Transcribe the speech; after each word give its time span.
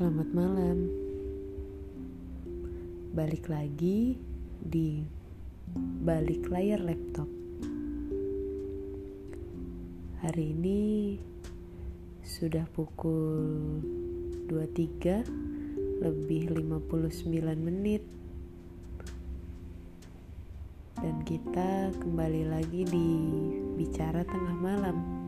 Selamat 0.00 0.32
malam. 0.32 0.88
Balik 3.12 3.52
lagi 3.52 4.16
di 4.56 5.04
balik 5.76 6.48
layar 6.48 6.80
laptop. 6.80 7.28
Hari 10.24 10.56
ini 10.56 11.20
sudah 12.24 12.64
pukul 12.72 13.44
23 14.48 15.20
lebih 16.00 16.48
59 16.48 17.60
menit. 17.60 18.00
Dan 20.96 21.20
kita 21.28 21.92
kembali 22.00 22.48
lagi 22.48 22.88
di 22.88 23.08
bicara 23.76 24.24
tengah 24.24 24.56
malam. 24.64 25.19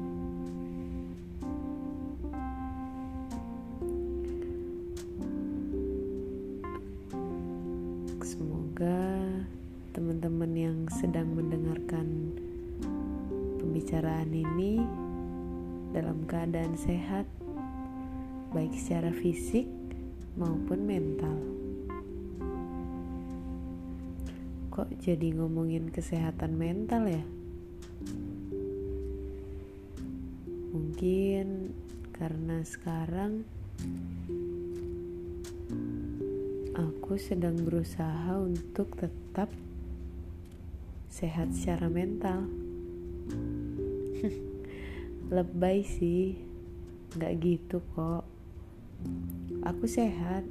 Sedang 11.03 11.35
mendengarkan 11.35 12.31
pembicaraan 13.59 14.31
ini 14.31 14.79
dalam 15.91 16.23
keadaan 16.31 16.79
sehat, 16.79 17.27
baik 18.55 18.71
secara 18.79 19.11
fisik 19.11 19.67
maupun 20.39 20.87
mental. 20.87 21.35
Kok 24.71 24.95
jadi 25.03 25.35
ngomongin 25.35 25.91
kesehatan 25.91 26.55
mental 26.55 27.11
ya? 27.11 27.27
Mungkin 30.71 31.75
karena 32.15 32.63
sekarang 32.63 33.43
aku 36.79 37.19
sedang 37.19 37.59
berusaha 37.59 38.39
untuk 38.39 38.95
tetap 38.95 39.51
sehat 41.13 41.53
secara 41.53 41.93
mental. 41.93 42.49
Lebay 45.37 45.85
sih, 45.85 46.41
nggak 47.13 47.33
gitu 47.45 47.85
kok. 47.93 48.25
Aku 49.61 49.85
sehat, 49.85 50.49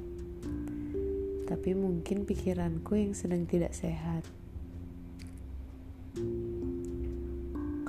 tapi 1.50 1.74
mungkin 1.74 2.22
pikiranku 2.22 2.94
yang 2.94 3.10
sedang 3.10 3.42
tidak 3.42 3.74
sehat. 3.74 4.22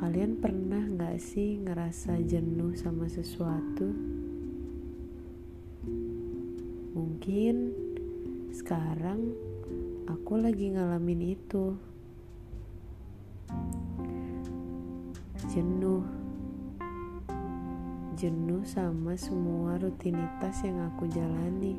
Kalian 0.01 0.41
pernah 0.41 0.81
nggak 0.81 1.21
sih 1.21 1.61
ngerasa 1.61 2.25
jenuh 2.25 2.73
sama 2.73 3.05
sesuatu? 3.05 3.93
Mungkin 6.97 7.55
sekarang 8.49 9.29
aku 10.09 10.41
lagi 10.41 10.73
ngalamin 10.73 11.37
itu. 11.37 11.92
Jenuh. 15.53 16.01
Jenuh 18.17 18.65
sama 18.65 19.13
semua 19.13 19.77
rutinitas 19.77 20.65
yang 20.65 20.81
aku 20.89 21.05
jalani. 21.13 21.77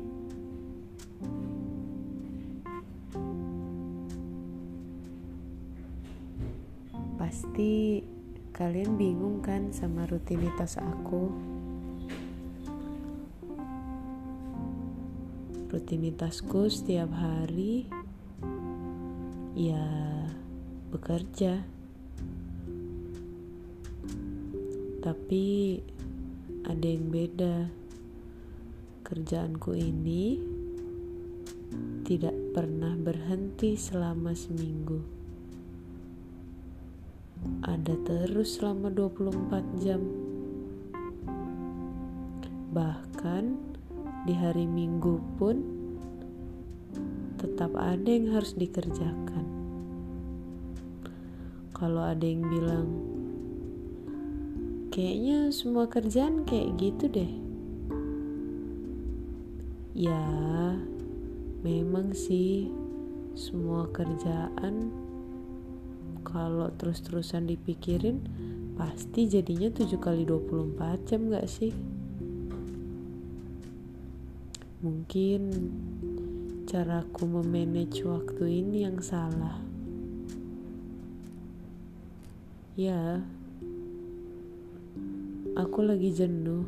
Pasti 7.19 7.99
kalian 8.55 8.95
bingung 8.95 9.43
kan 9.43 9.75
sama 9.75 10.07
rutinitas 10.07 10.79
aku? 10.79 11.35
rutinitasku 15.75 16.71
setiap 16.71 17.11
hari 17.11 17.83
ya 19.59 19.83
bekerja 20.87 21.67
tapi 25.05 25.77
ada 26.65 26.87
yang 26.89 27.13
beda. 27.13 27.69
Kerjaanku 29.05 29.77
ini 29.77 30.41
tidak 32.01 32.33
pernah 32.57 32.97
berhenti 32.97 33.77
selama 33.77 34.33
seminggu. 34.33 34.97
Ada 37.61 37.93
terus 38.01 38.57
selama 38.57 38.89
24 38.89 39.85
jam. 39.85 40.01
Bahkan 42.73 43.43
di 44.25 44.33
hari 44.33 44.65
Minggu 44.65 45.21
pun 45.37 45.61
tetap 47.37 47.77
ada 47.77 48.09
yang 48.09 48.33
harus 48.33 48.57
dikerjakan. 48.57 49.45
Kalau 51.77 52.01
ada 52.01 52.25
yang 52.25 52.41
bilang, 52.49 53.14
kayaknya 54.95 55.51
semua 55.51 55.91
kerjaan 55.91 56.47
kayak 56.47 56.71
gitu 56.79 57.11
deh. 57.11 57.31
Ya, 59.91 60.23
memang 61.67 62.15
sih 62.15 62.71
semua 63.35 63.91
kerjaan 63.91 64.95
kalau 66.23 66.71
terus-terusan 66.79 67.43
dipikirin 67.43 68.23
pasti 68.79 69.27
jadinya 69.27 69.67
7 69.67 69.99
kali 69.99 70.23
24 70.23 71.03
jam 71.11 71.27
gak 71.27 71.47
sih? 71.51 71.75
Mungkin 74.79 75.41
caraku 76.71 77.27
memanage 77.27 77.99
waktu 78.07 78.63
ini 78.63 78.87
yang 78.87 79.03
salah. 79.03 79.59
Ya, 82.79 83.23
aku 85.55 85.79
lagi 85.87 86.11
jenuh. 86.11 86.67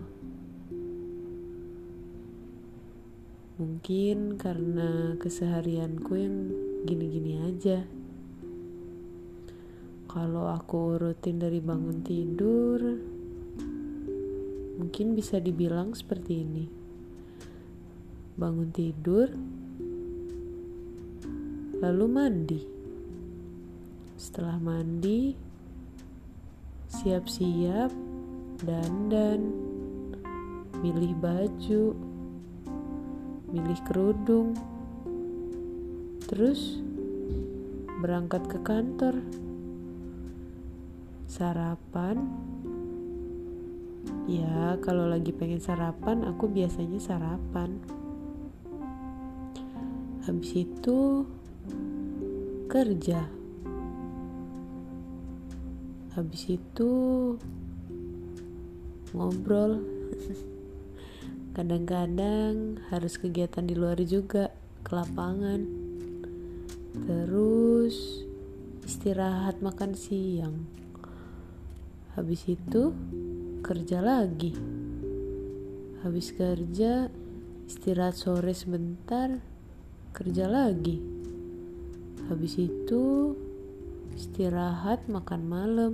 Mungkin 3.59 4.39
karena 4.39 5.19
keseharianku 5.19 6.11
yang 6.15 6.35
gini-gini 6.87 7.43
aja. 7.43 7.83
Kalau 10.07 10.47
aku 10.49 10.97
rutin 10.97 11.37
dari 11.37 11.59
bangun 11.59 11.99
tidur, 12.01 12.79
mungkin 14.79 15.13
bisa 15.13 15.37
dibilang 15.37 15.91
seperti 15.91 16.33
ini 16.41 16.65
bangun 18.37 18.69
tidur, 18.69 19.33
lalu 21.81 22.05
mandi. 22.05 22.61
Setelah 24.13 24.61
mandi, 24.61 25.33
siap-siap, 26.85 27.89
dandan, 28.61 29.53
milih 30.81 31.13
baju, 31.17 31.93
milih 33.53 33.79
kerudung, 33.85 34.57
terus 36.25 36.81
berangkat 38.01 38.45
ke 38.49 38.59
kantor, 38.61 39.21
sarapan. 41.29 42.17
Ya, 44.27 44.75
kalau 44.83 45.07
lagi 45.07 45.31
pengen 45.31 45.63
sarapan, 45.63 46.27
aku 46.27 46.51
biasanya 46.51 46.99
sarapan. 46.99 47.79
Habis 50.27 50.51
itu 50.67 51.23
kerja. 52.67 53.23
Habis 56.11 56.43
itu 56.59 56.91
ngobrol 59.15 59.83
kadang-kadang 61.55 62.81
harus 62.91 63.15
kegiatan 63.15 63.63
di 63.63 63.75
luar 63.75 63.99
juga 64.03 64.51
ke 64.83 64.91
lapangan 64.91 65.61
terus 67.07 68.25
istirahat 68.83 69.63
makan 69.63 69.95
siang 69.95 70.67
habis 72.15 72.43
itu 72.49 72.91
kerja 73.63 74.03
lagi 74.03 74.51
habis 76.03 76.35
kerja 76.35 77.07
istirahat 77.67 78.15
sore 78.15 78.55
sebentar 78.55 79.43
kerja 80.17 80.47
lagi. 80.49 80.97
Habis 82.25 82.57
itu 82.57 83.35
istirahat 84.17 85.05
makan 85.05 85.41
malam. 85.45 85.93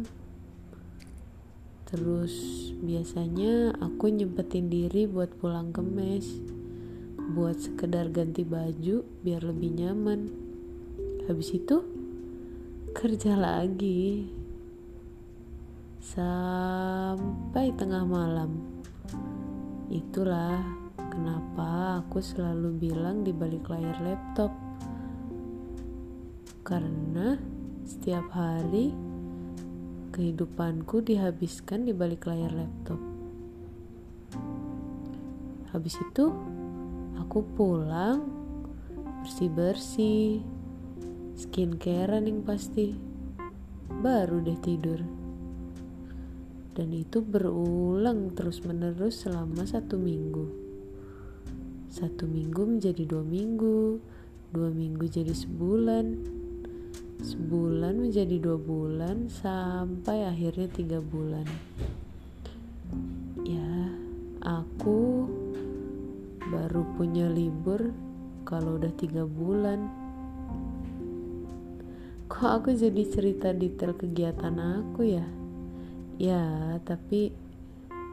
Terus 1.90 2.32
biasanya 2.84 3.80
aku 3.80 4.12
nyempetin 4.12 4.68
diri 4.68 5.08
buat 5.08 5.32
pulang 5.40 5.72
ke 5.72 5.80
mes. 5.80 6.28
Buat 7.32 7.64
sekedar 7.64 8.12
ganti 8.12 8.44
baju 8.44 9.08
biar 9.24 9.42
lebih 9.48 9.72
nyaman. 9.80 10.28
Habis 11.24 11.56
itu 11.56 11.80
kerja 12.92 13.40
lagi. 13.40 14.28
Sampai 16.04 17.72
tengah 17.80 18.04
malam. 18.04 18.60
Itulah 19.88 20.60
kenapa 21.00 22.04
aku 22.04 22.20
selalu 22.20 22.76
bilang 22.76 23.24
di 23.24 23.32
balik 23.32 23.72
layar 23.72 23.96
laptop. 24.04 24.52
Karena 26.68 27.40
setiap 27.88 28.28
hari 28.36 29.13
kehidupanku 30.14 31.02
dihabiskan 31.02 31.90
di 31.90 31.92
balik 31.98 32.30
layar 32.30 32.54
laptop. 32.54 33.02
Habis 35.74 35.98
itu, 35.98 36.30
aku 37.18 37.42
pulang 37.58 38.30
bersih-bersih, 39.26 40.46
skincarean 41.34 42.30
yang 42.30 42.46
pasti, 42.46 42.94
baru 43.90 44.38
deh 44.46 44.60
tidur. 44.62 45.02
Dan 46.78 46.94
itu 46.94 47.26
berulang 47.26 48.38
terus-menerus 48.38 49.26
selama 49.26 49.66
satu 49.66 49.98
minggu. 49.98 50.46
Satu 51.90 52.30
minggu 52.30 52.78
menjadi 52.78 53.06
dua 53.06 53.26
minggu, 53.26 53.98
dua 54.54 54.70
minggu 54.70 55.10
jadi 55.10 55.34
sebulan, 55.34 56.06
sebulan 57.24 58.04
menjadi 58.04 58.36
dua 58.36 58.60
bulan 58.60 59.32
sampai 59.32 60.28
akhirnya 60.28 60.68
tiga 60.68 61.00
bulan. 61.00 61.48
Ya, 63.48 63.96
aku 64.44 65.32
baru 66.52 66.84
punya 67.00 67.32
libur 67.32 67.96
kalau 68.44 68.76
udah 68.76 68.92
tiga 69.00 69.24
bulan. 69.24 69.88
Kok 72.28 72.52
aku 72.60 72.76
jadi 72.76 73.04
cerita 73.08 73.56
detail 73.56 73.96
kegiatan 73.96 74.60
aku 74.60 75.08
ya? 75.08 75.24
Ya 76.20 76.76
tapi 76.84 77.32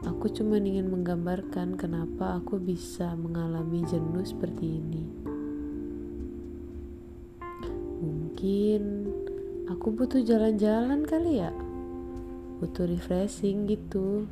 aku 0.07 0.31
cuma 0.31 0.55
ingin 0.57 0.87
menggambarkan 0.87 1.75
kenapa 1.75 2.39
aku 2.39 2.57
bisa 2.63 3.11
mengalami 3.19 3.83
jenuh 3.85 4.23
seperti 4.23 4.79
ini. 4.79 5.03
Mungkin 8.01 9.00
aku 9.71 9.95
butuh 9.95 10.19
jalan-jalan 10.19 11.07
kali 11.07 11.39
ya 11.39 11.55
butuh 12.59 12.85
refreshing 12.85 13.65
gitu 13.71 14.27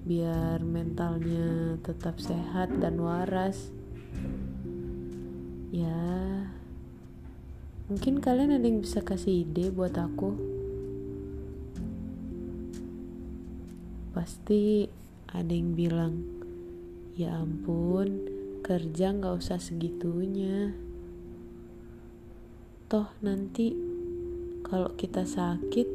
biar 0.00 0.64
mentalnya 0.64 1.76
tetap 1.84 2.16
sehat 2.18 2.72
dan 2.80 2.96
waras. 2.98 3.68
Ya, 5.70 6.50
mungkin 7.86 8.18
kalian 8.18 8.56
ada 8.56 8.66
yang 8.66 8.80
bisa 8.82 9.04
kasih 9.04 9.46
ide 9.46 9.70
buat 9.70 9.94
aku. 9.94 10.34
Pasti 14.16 14.90
ada 15.30 15.52
yang 15.52 15.78
bilang, 15.78 16.26
ya 17.14 17.38
ampun, 17.38 18.26
kerja 18.66 19.14
nggak 19.14 19.36
usah 19.38 19.62
segitunya. 19.62 20.74
Toh 22.90 23.06
nanti 23.22 23.89
kalau 24.70 24.94
kita 24.94 25.26
sakit, 25.26 25.88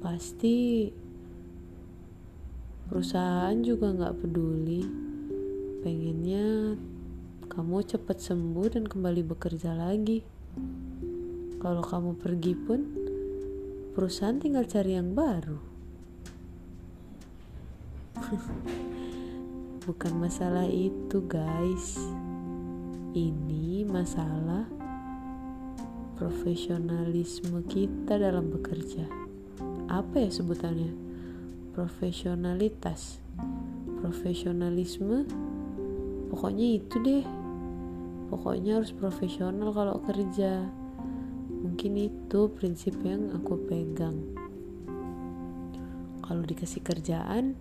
pasti 0.00 0.88
perusahaan 2.88 3.52
juga 3.60 3.92
nggak 3.92 4.16
peduli. 4.24 4.80
Pengennya 5.84 6.80
kamu 7.52 7.84
cepat 7.84 8.24
sembuh 8.24 8.66
dan 8.72 8.88
kembali 8.88 9.20
bekerja 9.28 9.76
lagi. 9.76 10.24
Kalau 11.60 11.84
kamu 11.84 12.16
pergi 12.16 12.54
pun 12.56 12.80
perusahaan 13.92 14.40
tinggal 14.40 14.64
cari 14.64 14.96
yang 14.96 15.12
baru. 15.12 15.60
Bukan 19.84 20.12
masalah 20.16 20.64
itu 20.64 21.20
guys. 21.28 22.00
Ini 23.12 23.84
masalah 23.84 24.79
profesionalisme 26.20 27.64
kita 27.64 28.20
dalam 28.20 28.52
bekerja. 28.52 29.08
Apa 29.88 30.20
ya 30.20 30.28
sebutannya? 30.28 30.92
Profesionalitas. 31.72 33.24
Profesionalisme 34.04 35.24
pokoknya 36.28 36.76
itu 36.76 37.00
deh. 37.00 37.24
Pokoknya 38.28 38.84
harus 38.84 38.92
profesional 38.92 39.72
kalau 39.72 39.96
kerja. 40.04 40.68
Mungkin 41.64 41.96
itu 41.96 42.52
prinsip 42.52 43.00
yang 43.00 43.32
aku 43.32 43.56
pegang. 43.64 44.20
Kalau 46.20 46.44
dikasih 46.44 46.84
kerjaan 46.84 47.56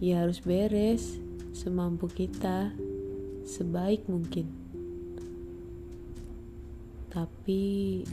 ya 0.00 0.24
harus 0.24 0.40
beres 0.40 1.20
semampu 1.52 2.08
kita 2.08 2.72
sebaik 3.44 4.08
mungkin 4.08 4.59
tapi 7.50 8.06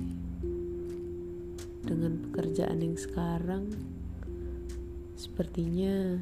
dengan 1.85 2.17
pekerjaan 2.25 2.81
yang 2.81 2.97
sekarang 2.97 3.69
Sepertinya 5.13 6.17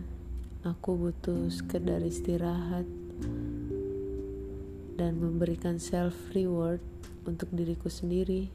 aku 0.67 0.99
butuh 0.99 1.47
sekedar 1.47 2.03
istirahat 2.03 2.83
dan 4.99 5.15
memberikan 5.15 5.79
self 5.79 6.11
reward 6.35 6.83
untuk 7.23 7.47
diriku 7.55 7.87
sendiri. 7.87 8.51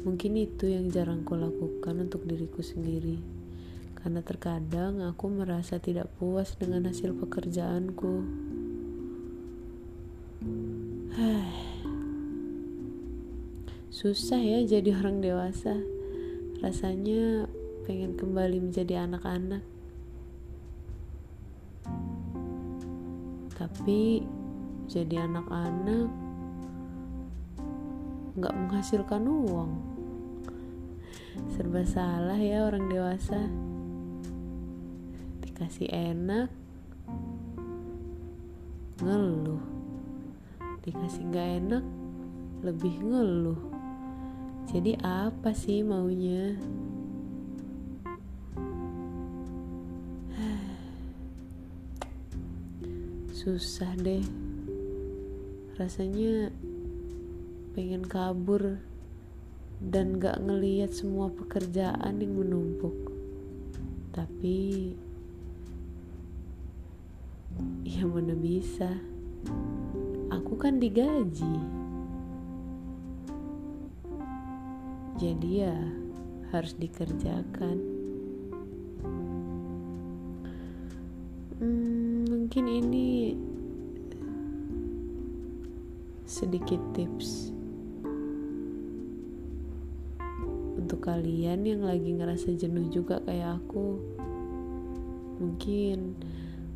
Mungkin 0.00 0.40
itu 0.40 0.72
yang 0.72 0.88
jarang 0.88 1.20
kulakukan 1.20 2.00
untuk 2.00 2.24
diriku 2.24 2.64
sendiri. 2.64 3.20
Karena 4.00 4.24
terkadang 4.24 5.04
aku 5.04 5.28
merasa 5.28 5.76
tidak 5.76 6.08
puas 6.16 6.56
dengan 6.56 6.88
hasil 6.88 7.12
pekerjaanku. 7.20 8.48
Susah 14.00 14.40
ya 14.40 14.64
jadi 14.64 14.96
orang 14.96 15.20
dewasa. 15.20 15.76
Rasanya 16.64 17.44
pengen 17.84 18.16
kembali 18.16 18.56
menjadi 18.56 19.04
anak-anak. 19.04 19.60
Tapi 23.60 24.24
jadi 24.88 25.28
anak-anak 25.28 26.08
nggak 28.40 28.56
menghasilkan 28.56 29.20
uang. 29.20 29.72
Serba 31.52 31.84
salah 31.84 32.40
ya 32.40 32.72
orang 32.72 32.88
dewasa. 32.88 33.52
Dikasih 35.44 35.92
enak, 35.92 36.48
ngeluh. 39.04 39.60
Dikasih 40.88 41.20
nggak 41.28 41.48
enak, 41.60 41.84
lebih 42.64 42.96
ngeluh. 43.04 43.69
Jadi 44.70 44.94
apa 45.02 45.50
sih 45.50 45.82
maunya? 45.82 46.54
susah 53.34 53.98
deh. 53.98 54.22
Rasanya 55.74 56.54
pengen 57.74 58.06
kabur 58.06 58.78
dan 59.82 60.22
gak 60.22 60.38
ngeliat 60.38 60.94
semua 60.94 61.34
pekerjaan 61.34 62.22
yang 62.22 62.38
menumpuk. 62.38 63.10
Tapi 64.14 64.94
ya 67.82 68.06
mana 68.06 68.38
bisa. 68.38 69.02
Aku 70.30 70.54
kan 70.54 70.78
digaji 70.78 71.79
jadi 75.20 75.68
ya 75.68 75.76
harus 76.48 76.72
dikerjakan. 76.80 77.76
Hmm, 81.60 82.24
mungkin 82.24 82.64
ini 82.64 83.36
sedikit 86.24 86.80
tips 86.96 87.52
untuk 90.80 91.04
kalian 91.04 91.68
yang 91.68 91.84
lagi 91.84 92.16
ngerasa 92.16 92.56
jenuh 92.56 92.88
juga 92.88 93.20
kayak 93.20 93.60
aku. 93.60 94.00
Mungkin 95.36 96.16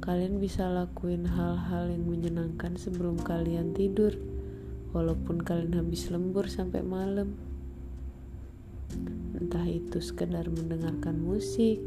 kalian 0.05 0.37
bisa 0.37 0.69
lakuin 0.69 1.25
hal-hal 1.25 1.89
yang 1.89 2.05
menyenangkan 2.05 2.77
sebelum 2.77 3.17
kalian 3.25 3.73
tidur 3.73 4.13
walaupun 4.93 5.41
kalian 5.41 5.81
habis 5.81 6.13
lembur 6.13 6.45
sampai 6.45 6.85
malam 6.85 7.54
entah 9.37 9.67
itu 9.67 9.99
sekedar 10.01 10.47
mendengarkan 10.51 11.19
musik 11.21 11.79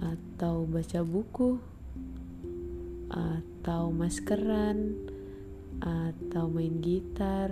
atau 0.00 0.66
baca 0.66 1.00
buku 1.02 1.58
atau 3.10 3.90
maskeran 3.90 4.94
atau 5.82 6.46
main 6.50 6.78
gitar 6.82 7.50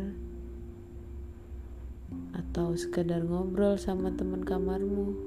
atau 2.34 2.78
sekedar 2.78 3.26
ngobrol 3.26 3.74
sama 3.76 4.14
teman 4.14 4.46
kamarmu. 4.46 5.18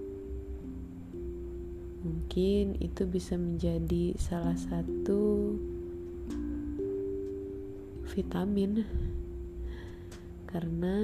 Mungkin 2.00 2.80
itu 2.80 3.04
bisa 3.04 3.36
menjadi 3.36 4.16
salah 4.16 4.56
satu 4.56 5.56
vitamin 8.16 8.88
karena 10.50 10.98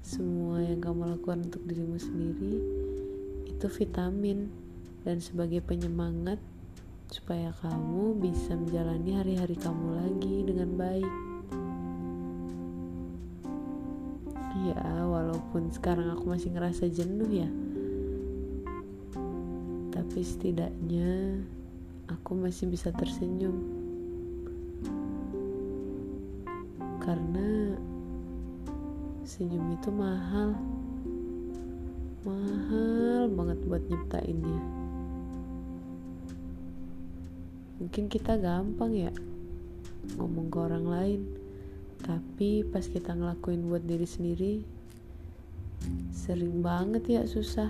semua 0.00 0.64
yang 0.64 0.80
kamu 0.80 1.12
lakukan 1.12 1.44
untuk 1.44 1.60
dirimu 1.68 2.00
sendiri 2.00 2.56
itu 3.44 3.66
vitamin 3.68 4.48
dan 5.04 5.20
sebagai 5.20 5.60
penyemangat 5.60 6.40
supaya 7.12 7.52
kamu 7.60 8.16
bisa 8.16 8.56
menjalani 8.56 9.12
hari-hari 9.12 9.60
kamu 9.60 9.86
lagi 10.00 10.36
dengan 10.48 10.72
baik. 10.72 11.12
Ya, 14.64 15.04
walaupun 15.04 15.68
sekarang 15.68 16.16
aku 16.16 16.24
masih 16.32 16.56
ngerasa 16.56 16.88
jenuh 16.88 17.28
ya. 17.28 17.50
Tapi 19.92 20.18
setidaknya 20.24 21.44
aku 22.08 22.32
masih 22.40 22.72
bisa 22.72 22.88
tersenyum. 22.88 23.84
karena 27.06 27.65
senyum 29.36 29.76
itu 29.76 29.92
mahal. 29.92 30.56
Mahal 32.24 33.28
banget 33.28 33.58
buat 33.68 33.84
nyiptainnya. 33.84 34.60
Mungkin 37.76 38.08
kita 38.08 38.40
gampang 38.40 38.96
ya 38.96 39.12
ngomong 40.16 40.48
ke 40.48 40.56
orang 40.56 40.86
lain 40.88 41.20
tapi 42.00 42.64
pas 42.64 42.86
kita 42.88 43.12
ngelakuin 43.12 43.68
buat 43.68 43.84
diri 43.84 44.08
sendiri 44.08 44.54
sering 46.16 46.64
banget 46.64 47.04
ya 47.04 47.22
susah. 47.28 47.68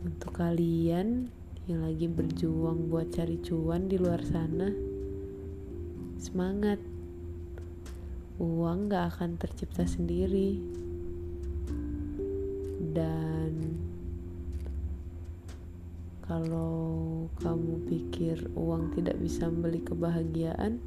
Untuk 0.00 0.32
kalian 0.32 1.28
yang 1.68 1.84
lagi 1.84 2.08
berjuang 2.08 2.88
buat 2.88 3.12
cari 3.12 3.36
cuan 3.44 3.92
di 3.92 4.00
luar 4.00 4.24
sana 4.24 4.72
Semangat. 6.18 6.97
Uang 8.38 8.86
gak 8.86 9.18
akan 9.18 9.34
tercipta 9.34 9.82
sendiri. 9.82 10.62
Dan 12.94 13.52
kalau 16.22 17.26
kamu 17.42 17.82
pikir 17.90 18.46
uang 18.54 18.94
tidak 18.94 19.18
bisa 19.18 19.50
membeli 19.50 19.82
kebahagiaan, 19.82 20.78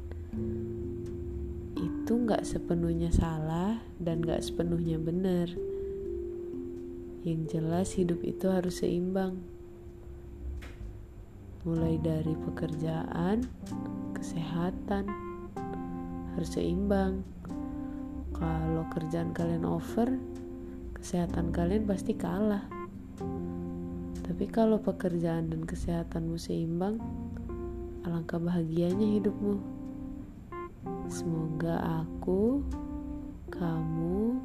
itu 1.76 2.12
gak 2.24 2.48
sepenuhnya 2.48 3.12
salah 3.12 3.84
dan 4.00 4.24
gak 4.24 4.40
sepenuhnya 4.40 4.96
benar. 4.96 5.52
Yang 7.22 7.40
jelas 7.54 7.88
hidup 7.94 8.24
itu 8.26 8.50
harus 8.50 8.80
seimbang. 8.80 9.38
Mulai 11.62 12.00
dari 12.02 12.34
pekerjaan, 12.34 13.46
kesehatan, 14.18 15.06
harus 16.34 16.50
seimbang. 16.50 17.22
Kalau 18.32 18.84
kerjaan 18.92 19.30
kalian 19.36 19.64
over, 19.64 20.08
kesehatan 20.96 21.52
kalian 21.54 21.84
pasti 21.86 22.16
kalah. 22.16 22.64
Tapi 24.22 24.44
kalau 24.48 24.80
pekerjaan 24.80 25.52
dan 25.52 25.62
kesehatanmu 25.66 26.38
seimbang, 26.40 26.96
alangkah 28.06 28.40
bahagianya 28.40 29.20
hidupmu. 29.20 29.60
Semoga 31.06 32.02
aku, 32.02 32.64
kamu, 33.52 34.40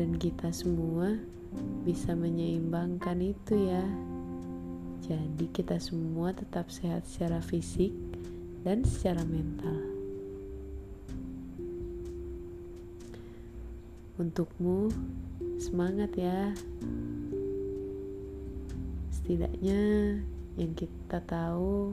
dan 0.00 0.16
kita 0.16 0.48
semua 0.50 1.16
bisa 1.84 2.12
menyeimbangkan 2.16 3.20
itu 3.20 3.54
ya. 3.68 3.84
Jadi 5.06 5.46
kita 5.52 5.78
semua 5.78 6.32
tetap 6.34 6.72
sehat 6.72 7.06
secara 7.06 7.38
fisik 7.38 7.92
dan 8.64 8.82
secara 8.82 9.22
mental. 9.22 9.95
Untukmu, 14.16 14.88
semangat 15.60 16.16
ya. 16.16 16.56
Setidaknya 19.12 19.80
yang 20.56 20.72
kita 20.72 21.20
tahu, 21.28 21.92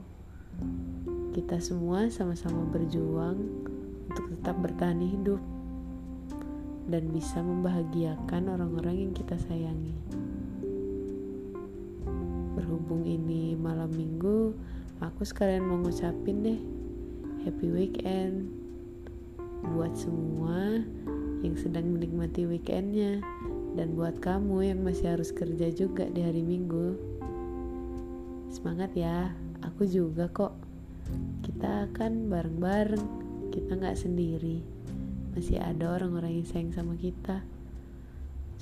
kita 1.35 1.59
semua 1.59 2.07
sama-sama 2.07 2.63
berjuang 2.71 3.43
untuk 4.07 4.25
tetap 4.39 4.55
bertahan 4.63 5.03
hidup 5.03 5.43
dan 6.87 7.11
bisa 7.11 7.43
membahagiakan 7.43 8.55
orang-orang 8.55 9.03
yang 9.03 9.11
kita 9.11 9.35
sayangi. 9.43 9.91
Berhubung 12.55 13.03
ini 13.03 13.59
malam 13.59 13.91
minggu, 13.91 14.55
aku 15.03 15.27
sekalian 15.27 15.67
mau 15.67 15.75
ngucapin 15.83 16.39
deh 16.39 16.61
happy 17.43 17.67
weekend 17.67 18.47
buat 19.75 19.91
semua 19.99 20.79
yang 21.43 21.59
sedang 21.59 21.91
menikmati 21.91 22.47
weekendnya. 22.47 23.19
Dan 23.73 23.99
buat 23.99 24.17
kamu 24.23 24.73
yang 24.73 24.79
masih 24.81 25.13
harus 25.17 25.29
kerja 25.35 25.69
juga 25.69 26.07
di 26.09 26.23
hari 26.23 26.41
minggu 26.41 26.97
semangat 28.53 28.95
ya. 28.95 29.33
Aku 29.65 29.83
juga 29.83 30.31
kok. 30.31 30.55
Kita 31.43 31.91
akan 31.91 32.31
bareng-bareng 32.31 33.05
kita 33.51 33.75
nggak 33.75 33.99
sendiri. 33.99 34.63
Masih 35.35 35.59
ada 35.59 35.99
orang-orang 35.99 36.41
yang 36.41 36.47
sayang 36.47 36.71
sama 36.71 36.93
kita. 36.95 37.41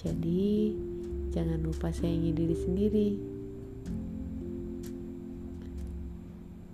Jadi 0.01 0.73
jangan 1.29 1.59
lupa 1.61 1.93
sayangi 1.93 2.31
diri 2.33 2.57
sendiri. 2.57 3.09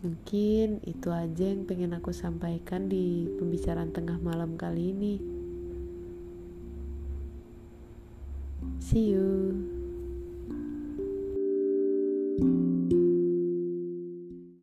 Mungkin 0.05 0.85
itu 0.85 1.09
aja 1.09 1.45
yang 1.51 1.65
pengen 1.65 1.97
aku 1.97 2.13
sampaikan 2.13 2.85
di 2.87 3.27
pembicaraan 3.41 3.91
tengah 3.91 4.21
malam 4.21 4.55
kali 4.55 4.93
ini. 4.93 5.36
See 8.89 8.99
you. 8.99 9.76